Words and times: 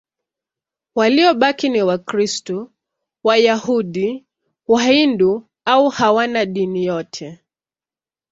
Waliobaki 0.95 1.69
ni 1.69 1.81
Wakristo, 1.83 2.71
Wayahudi, 3.23 4.25
Wahindu 4.67 5.47
au 5.65 5.89
hawana 5.89 6.45
dini 6.45 6.85
yote. 6.85 7.39